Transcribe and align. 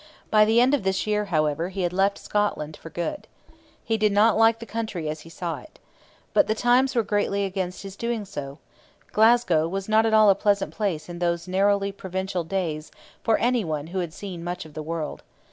By 0.31 0.45
the 0.45 0.59
end 0.59 0.73
of 0.73 0.81
this 0.81 1.05
year, 1.05 1.25
however, 1.25 1.69
he 1.69 1.83
had 1.83 1.93
left 1.93 2.17
Scotland 2.17 2.75
for 2.75 2.89
good. 2.89 3.27
He 3.85 3.97
did 3.99 4.11
not 4.11 4.35
like 4.35 4.57
the 4.57 4.65
country 4.65 5.07
as 5.09 5.19
he 5.19 5.29
saw 5.29 5.59
it. 5.59 5.77
But 6.33 6.47
the 6.47 6.55
times 6.55 6.95
were 6.95 7.03
greatly 7.03 7.45
against 7.45 7.83
his 7.83 7.95
doing 7.95 8.25
so. 8.25 8.57
Glasgow 9.11 9.67
was 9.67 9.87
not 9.87 10.07
at 10.07 10.13
all 10.15 10.31
a 10.31 10.33
pleasant 10.33 10.73
place 10.73 11.07
in 11.07 11.19
those 11.19 11.47
narrowly 11.47 11.91
provincial 11.91 12.43
days 12.43 12.89
for 13.21 13.37
any 13.37 13.63
one 13.63 13.85
who 13.93 13.99
had 13.99 14.11
seen 14.11 14.43
much 14.43 14.65
of 14.65 14.73
the 14.73 14.81
world. 14.81 15.21